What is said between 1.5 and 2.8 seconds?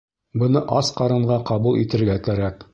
ҡабул итергә кәрәк